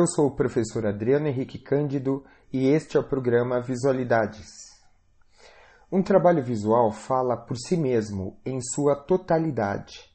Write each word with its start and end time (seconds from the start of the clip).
Eu 0.00 0.06
sou 0.06 0.28
o 0.28 0.34
professor 0.34 0.86
Adriano 0.86 1.28
Henrique 1.28 1.58
Cândido 1.58 2.24
e 2.50 2.68
este 2.68 2.96
é 2.96 3.00
o 3.00 3.06
programa 3.06 3.60
Visualidades. 3.60 4.46
Um 5.92 6.02
trabalho 6.02 6.42
visual 6.42 6.90
fala 6.90 7.36
por 7.36 7.54
si 7.58 7.76
mesmo, 7.76 8.38
em 8.42 8.62
sua 8.62 8.96
totalidade. 8.96 10.10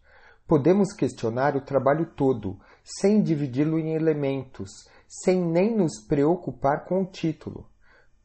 Podemos 0.47 0.91
questionar 0.91 1.55
o 1.55 1.61
trabalho 1.61 2.07
todo, 2.15 2.59
sem 2.83 3.21
dividi-lo 3.21 3.77
em 3.77 3.93
elementos, 3.93 4.71
sem 5.07 5.39
nem 5.39 5.77
nos 5.77 6.03
preocupar 6.03 6.85
com 6.85 7.03
o 7.03 7.05
título. 7.05 7.69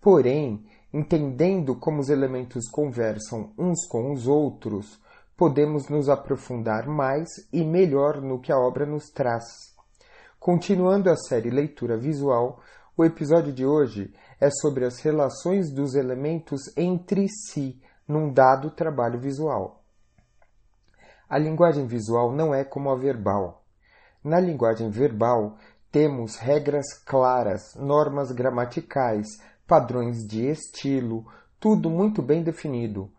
Porém, 0.00 0.64
entendendo 0.90 1.76
como 1.76 2.00
os 2.00 2.08
elementos 2.08 2.70
conversam 2.70 3.52
uns 3.58 3.86
com 3.86 4.14
os 4.14 4.26
outros, 4.26 4.98
podemos 5.36 5.90
nos 5.90 6.08
aprofundar 6.08 6.86
mais 6.86 7.28
e 7.52 7.62
melhor 7.62 8.22
no 8.22 8.40
que 8.40 8.50
a 8.50 8.58
obra 8.58 8.86
nos 8.86 9.10
traz. 9.10 9.78
Continuando 10.40 11.10
a 11.10 11.16
série 11.16 11.50
Leitura 11.50 11.98
Visual, 11.98 12.62
o 12.96 13.04
episódio 13.04 13.52
de 13.52 13.66
hoje 13.66 14.10
é 14.40 14.48
sobre 14.48 14.86
as 14.86 14.98
relações 15.00 15.70
dos 15.70 15.94
elementos 15.94 16.62
entre 16.78 17.28
si 17.28 17.78
num 18.08 18.32
dado 18.32 18.70
trabalho 18.70 19.20
visual. 19.20 19.84
A 21.28 21.36
linguagem 21.36 21.86
visual 21.86 22.32
não 22.32 22.54
é 22.54 22.64
como 22.64 22.88
a 22.88 22.96
verbal. 22.96 23.66
Na 24.24 24.40
linguagem 24.40 24.88
verbal, 24.88 25.58
temos 25.92 26.36
regras 26.36 26.86
claras, 27.04 27.74
normas 27.76 28.32
gramaticais, 28.32 29.26
padrões 29.66 30.26
de 30.26 30.46
estilo, 30.46 31.26
tudo 31.60 31.90
muito 31.90 32.22
bem 32.22 32.42
definido. 32.42 33.12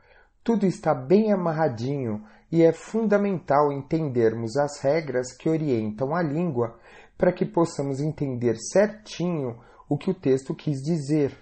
Tudo 0.43 0.65
está 0.65 0.95
bem 0.95 1.31
amarradinho 1.31 2.25
e 2.51 2.63
é 2.63 2.73
fundamental 2.73 3.71
entendermos 3.71 4.57
as 4.57 4.81
regras 4.81 5.31
que 5.37 5.47
orientam 5.47 6.15
a 6.15 6.23
língua 6.23 6.79
para 7.21 7.31
que 7.31 7.45
possamos 7.45 7.99
entender 7.99 8.57
certinho 8.57 9.59
o 9.87 9.95
que 9.95 10.09
o 10.09 10.13
texto 10.13 10.55
quis 10.55 10.81
dizer. 10.81 11.37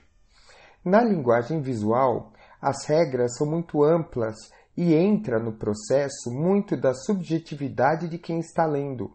Na 0.84 1.02
linguagem 1.02 1.62
visual, 1.62 2.34
as 2.62 2.86
regras 2.86 3.38
são 3.38 3.48
muito 3.48 3.82
amplas 3.82 4.36
e 4.76 4.94
entra 4.94 5.40
no 5.40 5.54
processo 5.54 6.30
muito 6.30 6.76
da 6.76 6.94
subjetividade 6.94 8.10
de 8.10 8.18
quem 8.18 8.40
está 8.40 8.66
lendo. 8.66 9.14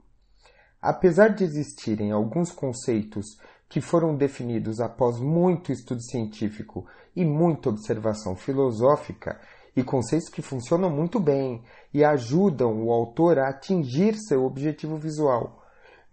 Apesar 0.80 1.34
de 1.34 1.44
existirem 1.44 2.12
alguns 2.12 2.50
conceitos 2.50 3.26
que 3.68 3.82
foram 3.82 4.16
definidos 4.16 4.80
após 4.80 5.20
muito 5.20 5.70
estudo 5.70 6.00
científico 6.00 6.86
e 7.14 7.26
muita 7.26 7.68
observação 7.68 8.34
filosófica, 8.34 9.38
e 9.76 9.84
conceitos 9.84 10.30
que 10.30 10.40
funcionam 10.40 10.88
muito 10.88 11.20
bem 11.20 11.62
e 11.92 12.02
ajudam 12.02 12.82
o 12.86 12.90
autor 12.90 13.38
a 13.38 13.50
atingir 13.50 14.16
seu 14.16 14.46
objetivo 14.46 14.96
visual. 14.96 15.63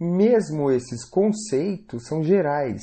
Mesmo 0.03 0.71
esses 0.71 1.05
conceitos 1.05 2.07
são 2.07 2.23
gerais 2.23 2.81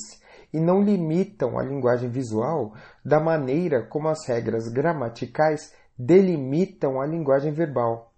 e 0.52 0.60
não 0.60 0.80
limitam 0.80 1.58
a 1.58 1.64
linguagem 1.64 2.08
visual 2.08 2.76
da 3.04 3.18
maneira 3.18 3.82
como 3.82 4.06
as 4.06 4.24
regras 4.24 4.68
gramaticais 4.68 5.74
delimitam 5.98 7.00
a 7.00 7.04
linguagem 7.04 7.50
verbal. 7.50 8.12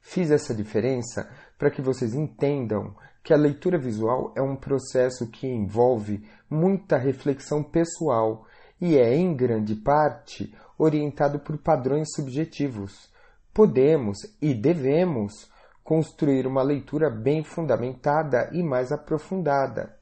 Fiz 0.00 0.30
essa 0.30 0.54
diferença 0.54 1.30
para 1.58 1.70
que 1.70 1.82
vocês 1.82 2.14
entendam 2.14 2.96
que 3.22 3.34
a 3.34 3.36
leitura 3.36 3.76
visual 3.76 4.32
é 4.34 4.40
um 4.40 4.56
processo 4.56 5.30
que 5.30 5.46
envolve 5.46 6.26
muita 6.48 6.96
reflexão 6.96 7.62
pessoal 7.62 8.46
e 8.80 8.96
é, 8.96 9.14
em 9.14 9.36
grande 9.36 9.74
parte, 9.74 10.56
orientado 10.78 11.38
por 11.40 11.58
padrões 11.58 12.08
subjetivos. 12.14 13.10
Podemos 13.52 14.16
e 14.40 14.54
devemos 14.54 15.49
construir 15.90 16.46
uma 16.46 16.62
leitura 16.62 17.10
bem 17.10 17.42
fundamentada 17.42 18.48
e 18.52 18.62
mais 18.62 18.92
aprofundada. 18.92 19.92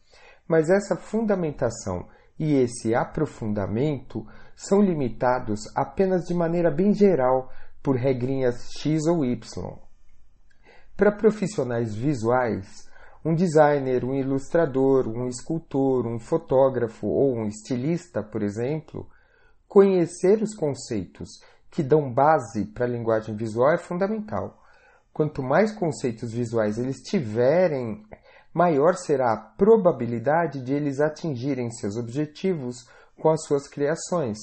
Mas 0.46 0.68
essa 0.68 0.94
fundamentação 0.96 2.06
e 2.38 2.56
esse 2.56 2.94
aprofundamento 2.94 4.26
são 4.54 4.82
limitados 4.82 5.60
apenas 5.74 6.26
de 6.26 6.34
maneira 6.34 6.70
bem 6.70 6.92
geral 6.92 7.50
por 7.82 7.96
regrinhas 7.96 8.68
X 8.78 9.06
ou 9.06 9.24
Y. 9.24 9.78
Para 10.94 11.10
profissionais 11.10 11.94
visuais, 11.94 12.66
um 13.24 13.34
designer, 13.34 14.04
um 14.04 14.14
ilustrador, 14.14 15.08
um 15.08 15.26
escultor, 15.26 16.06
um 16.06 16.18
fotógrafo 16.18 17.06
ou 17.06 17.34
um 17.34 17.46
estilista, 17.46 18.22
por 18.22 18.42
exemplo, 18.42 19.08
conhecer 19.66 20.42
os 20.42 20.54
conceitos 20.54 21.30
que 21.70 21.82
dão 21.82 22.12
base 22.12 22.66
para 22.66 22.84
a 22.84 22.88
linguagem 22.88 23.34
visual 23.34 23.72
é 23.72 23.78
fundamental. 23.78 24.67
Quanto 25.12 25.42
mais 25.42 25.72
conceitos 25.72 26.32
visuais 26.32 26.78
eles 26.78 26.98
tiverem 27.02 28.04
maior 28.52 28.94
será 28.94 29.32
a 29.32 29.36
probabilidade 29.36 30.62
de 30.62 30.72
eles 30.72 31.00
atingirem 31.00 31.70
seus 31.70 31.96
objetivos 31.96 32.88
com 33.20 33.28
as 33.30 33.44
suas 33.44 33.68
criações. 33.68 34.38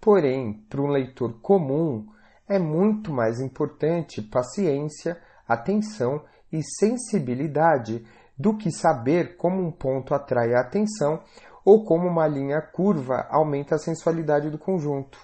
Porém, 0.00 0.64
para 0.68 0.80
um 0.80 0.88
leitor 0.88 1.40
comum, 1.40 2.06
é 2.48 2.58
muito 2.58 3.12
mais 3.12 3.40
importante 3.40 4.22
paciência, 4.22 5.20
atenção 5.46 6.24
e 6.52 6.62
sensibilidade 6.62 8.06
do 8.38 8.56
que 8.56 8.70
saber 8.70 9.36
como 9.36 9.60
um 9.60 9.72
ponto 9.72 10.14
atrai 10.14 10.54
a 10.54 10.60
atenção 10.60 11.22
ou 11.64 11.84
como 11.84 12.06
uma 12.06 12.26
linha 12.28 12.60
curva 12.60 13.26
aumenta 13.30 13.74
a 13.74 13.78
sensualidade 13.78 14.50
do 14.50 14.58
conjunto. 14.58 15.18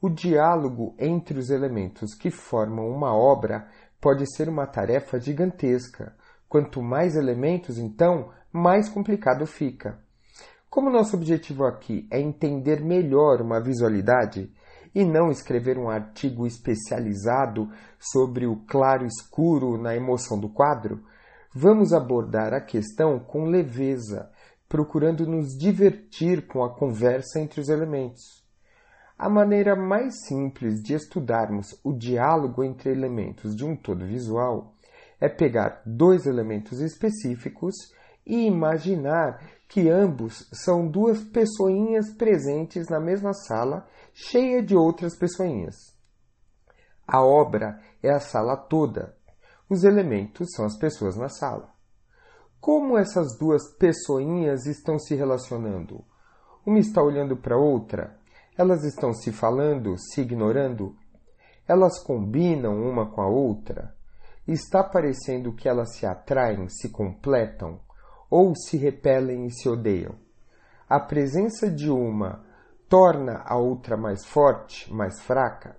O 0.00 0.08
diálogo 0.08 0.94
entre 0.98 1.38
os 1.38 1.50
elementos 1.50 2.14
que 2.14 2.30
formam 2.30 2.88
uma 2.88 3.14
obra 3.14 3.68
pode 4.00 4.24
ser 4.34 4.48
uma 4.48 4.66
tarefa 4.66 5.18
gigantesca, 5.18 6.14
Quanto 6.48 6.80
mais 6.80 7.14
elementos, 7.14 7.76
então, 7.76 8.30
mais 8.50 8.88
complicado 8.88 9.46
fica. 9.46 9.98
Como 10.70 10.90
nosso 10.90 11.14
objetivo 11.14 11.64
aqui 11.64 12.08
é 12.10 12.18
entender 12.18 12.80
melhor 12.80 13.42
uma 13.42 13.60
visualidade 13.60 14.50
e 14.94 15.04
não 15.04 15.30
escrever 15.30 15.78
um 15.78 15.90
artigo 15.90 16.46
especializado 16.46 17.68
sobre 17.98 18.46
o 18.46 18.56
claro 18.66 19.04
escuro 19.04 19.76
na 19.76 19.94
emoção 19.94 20.40
do 20.40 20.48
quadro, 20.48 21.04
vamos 21.54 21.92
abordar 21.92 22.54
a 22.54 22.62
questão 22.62 23.18
com 23.18 23.44
leveza, 23.44 24.30
procurando 24.66 25.26
nos 25.26 25.54
divertir 25.54 26.46
com 26.46 26.64
a 26.64 26.74
conversa 26.74 27.40
entre 27.40 27.60
os 27.60 27.68
elementos. 27.68 28.47
A 29.18 29.28
maneira 29.28 29.74
mais 29.74 30.26
simples 30.26 30.80
de 30.80 30.94
estudarmos 30.94 31.76
o 31.82 31.92
diálogo 31.92 32.62
entre 32.62 32.92
elementos 32.92 33.56
de 33.56 33.64
um 33.64 33.74
todo 33.74 34.06
visual 34.06 34.74
é 35.20 35.28
pegar 35.28 35.82
dois 35.84 36.24
elementos 36.24 36.80
específicos 36.80 37.74
e 38.24 38.46
imaginar 38.46 39.42
que 39.68 39.90
ambos 39.90 40.48
são 40.52 40.86
duas 40.86 41.24
pessoinhas 41.24 42.14
presentes 42.14 42.88
na 42.88 43.00
mesma 43.00 43.34
sala, 43.34 43.88
cheia 44.14 44.62
de 44.62 44.76
outras 44.76 45.18
pessoinhas. 45.18 45.74
A 47.04 47.20
obra 47.20 47.80
é 48.00 48.10
a 48.10 48.20
sala 48.20 48.56
toda. 48.56 49.16
Os 49.68 49.82
elementos 49.82 50.46
são 50.54 50.64
as 50.64 50.78
pessoas 50.78 51.16
na 51.16 51.28
sala. 51.28 51.74
Como 52.60 52.96
essas 52.96 53.36
duas 53.36 53.76
pessoinhas 53.78 54.64
estão 54.66 54.96
se 54.96 55.16
relacionando? 55.16 56.04
Uma 56.64 56.78
está 56.78 57.02
olhando 57.02 57.36
para 57.36 57.56
a 57.56 57.60
outra? 57.60 58.16
Elas 58.58 58.82
estão 58.82 59.14
se 59.14 59.30
falando, 59.30 59.94
se 59.96 60.20
ignorando? 60.20 60.96
Elas 61.68 62.02
combinam 62.02 62.74
uma 62.74 63.08
com 63.08 63.22
a 63.22 63.28
outra? 63.28 63.94
Está 64.48 64.82
parecendo 64.82 65.52
que 65.52 65.68
elas 65.68 65.94
se 65.94 66.04
atraem, 66.04 66.68
se 66.68 66.88
completam, 66.88 67.78
ou 68.28 68.56
se 68.56 68.76
repelem 68.76 69.46
e 69.46 69.52
se 69.52 69.68
odeiam? 69.68 70.16
A 70.88 70.98
presença 70.98 71.70
de 71.70 71.88
uma 71.88 72.44
torna 72.88 73.44
a 73.46 73.56
outra 73.56 73.96
mais 73.96 74.24
forte, 74.24 74.92
mais 74.92 75.20
fraca? 75.20 75.76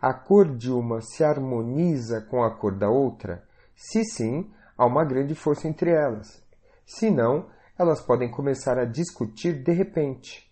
A 0.00 0.14
cor 0.14 0.56
de 0.56 0.70
uma 0.70 1.00
se 1.00 1.24
harmoniza 1.24 2.20
com 2.20 2.44
a 2.44 2.56
cor 2.56 2.78
da 2.78 2.88
outra? 2.88 3.42
Se 3.74 4.04
sim, 4.04 4.48
há 4.78 4.86
uma 4.86 5.04
grande 5.04 5.34
força 5.34 5.66
entre 5.66 5.90
elas. 5.90 6.40
Se 6.86 7.10
não, 7.10 7.48
elas 7.76 8.00
podem 8.00 8.30
começar 8.30 8.78
a 8.78 8.84
discutir 8.84 9.60
de 9.60 9.72
repente. 9.72 10.45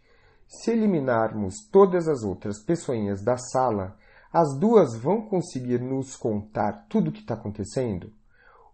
Se 0.47 0.71
eliminarmos 0.71 1.67
todas 1.71 2.09
as 2.09 2.23
outras 2.23 2.63
pessoinhas 2.63 3.23
da 3.23 3.37
sala 3.37 3.97
as 4.35 4.59
duas 4.59 4.97
vão 4.97 5.23
conseguir 5.23 5.81
nos 5.81 6.17
contar 6.17 6.87
tudo 6.89 7.11
o 7.11 7.13
que 7.13 7.21
está 7.21 7.35
acontecendo? 7.35 8.13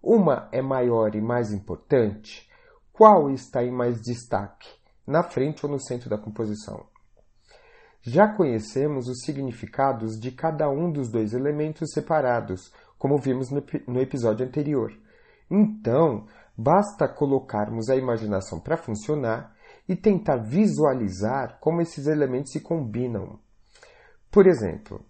Uma 0.03 0.49
é 0.53 0.63
maior 0.63 1.15
e 1.15 1.21
mais 1.21 1.53
importante? 1.53 2.49
Qual 2.91 3.31
está 3.31 3.63
em 3.63 3.71
mais 3.71 4.01
destaque, 4.01 4.69
na 5.07 5.23
frente 5.23 5.67
ou 5.67 5.71
no 5.71 5.79
centro 5.79 6.09
da 6.09 6.17
composição? 6.17 6.87
Já 8.01 8.27
conhecemos 8.27 9.07
os 9.07 9.21
significados 9.23 10.19
de 10.19 10.31
cada 10.31 10.71
um 10.71 10.91
dos 10.91 11.11
dois 11.11 11.35
elementos 11.35 11.93
separados, 11.93 12.73
como 12.99 13.19
vimos 13.19 13.51
no, 13.51 14.01
episódio 14.01 14.47
anterior. 14.47 14.91
Então, 15.51 16.27
basta 16.57 17.07
colocarmos 17.07 17.91
a 17.91 17.97
imaginação 17.97 18.59
para 18.59 18.79
funcionar 18.79 19.55
e 19.91 19.97
tentar 19.97 20.37
visualizar 20.37 21.59
como 21.61 21.83
esses 21.83 22.07
elementos 22.07 22.53
se 22.53 22.61
combinam. 22.61 23.39
Por 24.31 24.47
exemplo, 24.47 25.05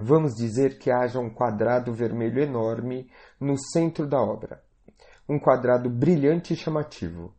Vamos 0.00 0.34
dizer 0.36 0.78
que 0.78 0.92
haja 0.92 1.18
um 1.18 1.28
quadrado 1.28 1.92
vermelho 1.92 2.40
enorme 2.40 3.10
no 3.40 3.58
centro 3.58 4.06
da 4.06 4.20
obra. 4.20 4.62
um 5.28 5.38
quadrado 5.38 5.90
brilhante 5.90 6.54
e 6.54 6.56
chamativo. 6.56 7.34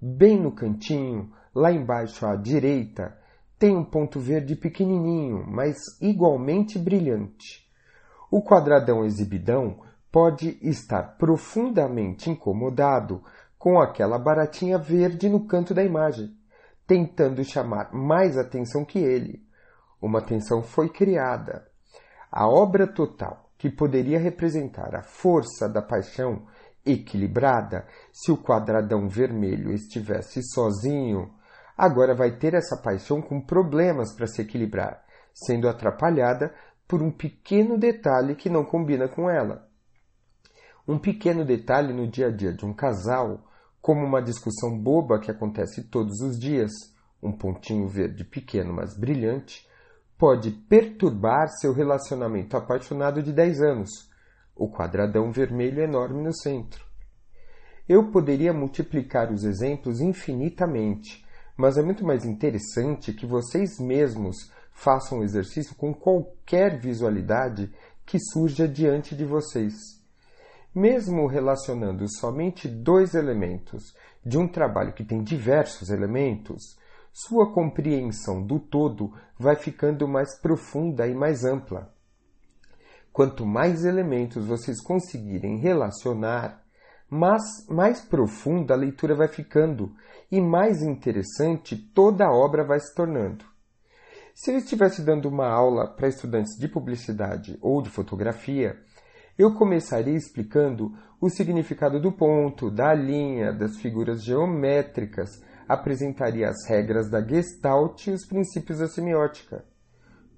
Bem 0.00 0.40
no 0.40 0.52
cantinho, 0.52 1.32
lá 1.52 1.72
embaixo 1.72 2.24
à 2.24 2.36
direita, 2.36 3.18
tem 3.58 3.76
um 3.76 3.84
ponto 3.84 4.20
verde 4.20 4.54
pequenininho, 4.54 5.44
mas 5.48 5.76
igualmente 6.00 6.78
brilhante. 6.78 7.68
O 8.30 8.42
quadradão 8.44 9.04
exibidão 9.04 9.80
pode 10.12 10.56
estar 10.62 11.16
profundamente 11.16 12.30
incomodado 12.30 13.24
com 13.62 13.80
aquela 13.80 14.18
baratinha 14.18 14.76
verde 14.76 15.28
no 15.28 15.46
canto 15.46 15.72
da 15.72 15.84
imagem, 15.84 16.36
tentando 16.84 17.44
chamar 17.44 17.92
mais 17.92 18.36
atenção 18.36 18.84
que 18.84 18.98
ele. 18.98 19.40
Uma 20.00 20.20
tensão 20.20 20.64
foi 20.64 20.88
criada. 20.88 21.68
A 22.28 22.48
obra 22.48 22.88
total, 22.88 23.52
que 23.56 23.70
poderia 23.70 24.18
representar 24.18 24.96
a 24.96 25.04
força 25.04 25.68
da 25.68 25.80
paixão 25.80 26.44
equilibrada 26.84 27.86
se 28.12 28.32
o 28.32 28.36
quadradão 28.36 29.08
vermelho 29.08 29.72
estivesse 29.72 30.42
sozinho, 30.42 31.32
agora 31.78 32.16
vai 32.16 32.36
ter 32.36 32.54
essa 32.54 32.76
paixão 32.82 33.22
com 33.22 33.40
problemas 33.40 34.12
para 34.12 34.26
se 34.26 34.42
equilibrar, 34.42 35.04
sendo 35.32 35.68
atrapalhada 35.68 36.52
por 36.88 37.00
um 37.00 37.12
pequeno 37.12 37.78
detalhe 37.78 38.34
que 38.34 38.50
não 38.50 38.64
combina 38.64 39.06
com 39.06 39.30
ela. 39.30 39.68
Um 40.84 40.98
pequeno 40.98 41.44
detalhe 41.44 41.92
no 41.92 42.08
dia 42.08 42.26
a 42.26 42.30
dia 42.32 42.52
de 42.52 42.66
um 42.66 42.74
casal 42.74 43.51
como 43.82 44.06
uma 44.06 44.22
discussão 44.22 44.78
boba 44.78 45.18
que 45.18 45.30
acontece 45.30 45.82
todos 45.82 46.20
os 46.20 46.38
dias, 46.38 46.70
um 47.20 47.32
pontinho 47.32 47.88
verde 47.88 48.24
pequeno 48.24 48.72
mas 48.72 48.96
brilhante, 48.96 49.68
pode 50.16 50.52
perturbar 50.52 51.48
seu 51.48 51.72
relacionamento 51.72 52.56
apaixonado 52.56 53.20
de 53.20 53.32
10 53.32 53.60
anos, 53.60 53.90
o 54.54 54.70
quadradão 54.70 55.32
vermelho 55.32 55.82
enorme 55.82 56.22
no 56.22 56.32
centro. 56.32 56.86
Eu 57.88 58.12
poderia 58.12 58.52
multiplicar 58.52 59.32
os 59.32 59.42
exemplos 59.42 60.00
infinitamente, 60.00 61.26
mas 61.56 61.76
é 61.76 61.82
muito 61.82 62.06
mais 62.06 62.24
interessante 62.24 63.12
que 63.12 63.26
vocês 63.26 63.80
mesmos 63.80 64.52
façam 64.70 65.18
o 65.18 65.24
exercício 65.24 65.74
com 65.74 65.92
qualquer 65.92 66.78
visualidade 66.78 67.72
que 68.06 68.18
surja 68.20 68.68
diante 68.68 69.16
de 69.16 69.24
vocês. 69.24 70.01
Mesmo 70.74 71.26
relacionando 71.26 72.06
somente 72.08 72.66
dois 72.66 73.14
elementos 73.14 73.94
de 74.24 74.38
um 74.38 74.48
trabalho 74.48 74.94
que 74.94 75.04
tem 75.04 75.22
diversos 75.22 75.90
elementos, 75.90 76.78
sua 77.12 77.52
compreensão 77.52 78.42
do 78.42 78.58
todo 78.58 79.12
vai 79.38 79.54
ficando 79.54 80.08
mais 80.08 80.40
profunda 80.40 81.06
e 81.06 81.14
mais 81.14 81.44
ampla. 81.44 81.92
Quanto 83.12 83.44
mais 83.44 83.84
elementos 83.84 84.46
vocês 84.46 84.80
conseguirem 84.80 85.58
relacionar, 85.58 86.64
mais, 87.10 87.66
mais 87.68 88.00
profunda 88.00 88.72
a 88.72 88.76
leitura 88.76 89.14
vai 89.14 89.28
ficando 89.28 89.94
e 90.30 90.40
mais 90.40 90.82
interessante 90.82 91.76
toda 91.76 92.24
a 92.24 92.32
obra 92.32 92.64
vai 92.64 92.80
se 92.80 92.94
tornando. 92.94 93.44
Se 94.34 94.50
eu 94.50 94.56
estivesse 94.56 95.02
dando 95.02 95.28
uma 95.28 95.46
aula 95.46 95.86
para 95.86 96.08
estudantes 96.08 96.58
de 96.58 96.66
publicidade 96.66 97.58
ou 97.60 97.82
de 97.82 97.90
fotografia, 97.90 98.82
eu 99.42 99.54
começaria 99.54 100.16
explicando 100.16 100.92
o 101.20 101.28
significado 101.28 102.00
do 102.00 102.12
ponto, 102.12 102.70
da 102.70 102.94
linha, 102.94 103.52
das 103.52 103.76
figuras 103.76 104.22
geométricas, 104.22 105.30
apresentaria 105.68 106.48
as 106.48 106.68
regras 106.68 107.10
da 107.10 107.20
Gestalt 107.20 108.06
e 108.06 108.10
os 108.10 108.24
princípios 108.26 108.78
da 108.78 108.86
semiótica. 108.86 109.64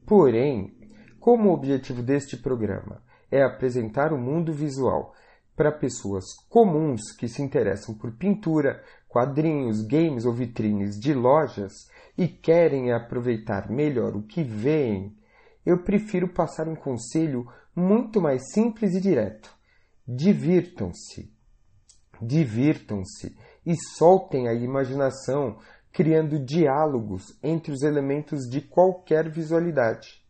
Porém, 0.06 0.74
como 1.20 1.50
o 1.50 1.52
objetivo 1.52 2.02
deste 2.02 2.36
programa 2.36 3.02
é 3.30 3.42
apresentar 3.42 4.12
o 4.12 4.18
mundo 4.18 4.52
visual 4.52 5.14
para 5.56 5.70
pessoas 5.70 6.24
comuns 6.48 7.12
que 7.18 7.28
se 7.28 7.42
interessam 7.42 7.94
por 7.94 8.12
pintura, 8.12 8.82
quadrinhos, 9.08 9.82
games 9.82 10.24
ou 10.24 10.32
vitrines 10.32 10.98
de 10.98 11.12
lojas 11.12 11.72
e 12.16 12.26
querem 12.26 12.92
aproveitar 12.92 13.70
melhor 13.70 14.16
o 14.16 14.22
que 14.22 14.42
veem, 14.42 15.16
eu 15.64 15.82
prefiro 15.82 16.28
passar 16.28 16.68
um 16.68 16.76
conselho 16.76 17.46
muito 17.74 18.20
mais 18.20 18.52
simples 18.52 18.94
e 18.94 19.00
direto. 19.00 19.54
Divirtam-se. 20.06 21.32
Divirtam-se 22.20 23.36
e 23.66 23.74
soltem 23.96 24.48
a 24.48 24.54
imaginação, 24.54 25.58
criando 25.92 26.38
diálogos 26.38 27.22
entre 27.42 27.72
os 27.72 27.82
elementos 27.82 28.48
de 28.50 28.60
qualquer 28.60 29.30
visualidade. 29.30 30.22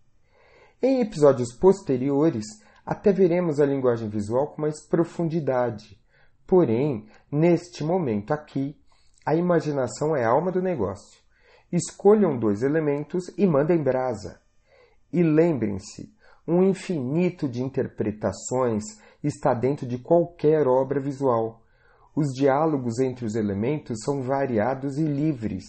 Em 0.83 1.01
episódios 1.01 1.53
posteriores, 1.59 2.45
até 2.85 3.13
veremos 3.13 3.59
a 3.61 3.67
linguagem 3.67 4.09
visual 4.09 4.49
com 4.49 4.63
mais 4.63 4.87
profundidade. 4.87 5.99
Porém, 6.47 7.07
neste 7.33 7.83
momento 7.83 8.33
aqui, 8.33 8.77
a 9.25 9.35
imaginação 9.35 10.15
é 10.15 10.25
a 10.25 10.29
alma 10.29 10.53
do 10.53 10.61
negócio. 10.61 11.19
Escolham 11.73 12.39
dois 12.39 12.63
elementos 12.63 13.25
e 13.39 13.47
mandem 13.47 13.83
brasa. 13.83 14.41
E 15.11 15.23
lembrem-se, 15.23 16.15
um 16.47 16.63
infinito 16.63 17.49
de 17.49 17.63
interpretações 17.63 18.85
está 19.23 19.55
dentro 19.55 19.87
de 19.87 19.99
qualquer 19.99 20.67
obra 20.67 21.01
visual. 21.01 21.63
Os 22.15 22.33
diálogos 22.35 22.99
entre 22.99 23.25
os 23.25 23.35
elementos 23.35 24.01
são 24.05 24.23
variados 24.23 24.99
e 24.99 25.05
livres. 25.05 25.65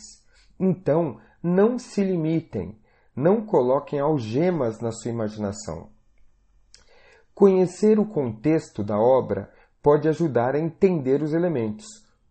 Então, 0.59 1.19
não 1.41 1.79
se 1.79 2.03
limitem, 2.03 2.77
não 3.15 3.45
coloquem 3.45 3.99
algemas 3.99 4.79
na 4.79 4.91
sua 4.91 5.11
imaginação. 5.11 5.89
Conhecer 7.33 7.99
o 7.99 8.05
contexto 8.05 8.83
da 8.83 8.97
obra 8.99 9.51
pode 9.81 10.07
ajudar 10.07 10.55
a 10.55 10.59
entender 10.59 11.21
os 11.21 11.33
elementos. 11.33 11.85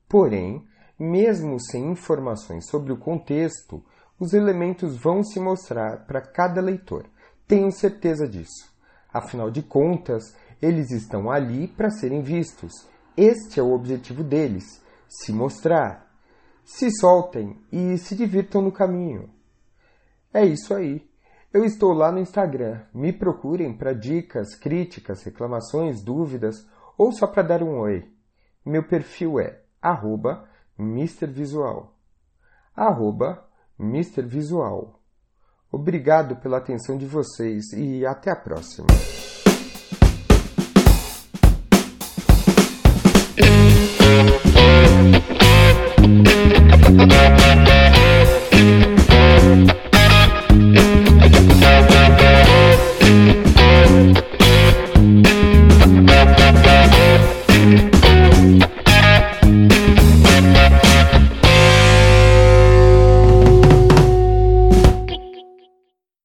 Porém, 0.08 0.66
mesmo 0.98 1.60
sem 1.60 1.90
informações 1.90 2.66
sobre 2.68 2.92
o 2.92 2.98
contexto, 2.98 3.84
os 4.18 4.32
elementos 4.32 4.96
vão 4.96 5.22
se 5.22 5.40
mostrar 5.40 6.06
para 6.06 6.20
cada 6.20 6.60
leitor. 6.60 7.06
Tenho 7.46 7.70
certeza 7.70 8.26
disso. 8.26 8.72
Afinal 9.12 9.50
de 9.50 9.62
contas, 9.62 10.34
eles 10.60 10.90
estão 10.90 11.30
ali 11.30 11.68
para 11.68 11.90
serem 11.90 12.22
vistos. 12.22 12.72
Este 13.16 13.60
é 13.60 13.62
o 13.62 13.72
objetivo 13.72 14.24
deles: 14.24 14.82
se 15.08 15.32
mostrar. 15.32 16.04
Se 16.64 16.90
soltem 16.90 17.60
e 17.70 17.98
se 17.98 18.16
divirtam 18.16 18.62
no 18.62 18.72
caminho. 18.72 19.28
É 20.32 20.44
isso 20.44 20.74
aí. 20.74 21.06
Eu 21.52 21.64
estou 21.64 21.92
lá 21.92 22.10
no 22.10 22.18
Instagram. 22.18 22.80
Me 22.92 23.12
procurem 23.12 23.76
para 23.76 23.92
dicas, 23.92 24.56
críticas, 24.56 25.22
reclamações, 25.22 26.02
dúvidas 26.02 26.66
ou 26.96 27.12
só 27.12 27.26
para 27.26 27.42
dar 27.42 27.62
um 27.62 27.78
oi. 27.78 28.10
Meu 28.64 28.82
perfil 28.82 29.38
é 29.38 29.60
MrVisual. 30.78 31.94
MrVisual. 33.78 35.03
Obrigado 35.74 36.36
pela 36.36 36.58
atenção 36.58 36.96
de 36.96 37.04
vocês 37.04 37.72
e 37.72 38.06
até 38.06 38.30
a 38.30 38.36
próxima. 38.36 38.86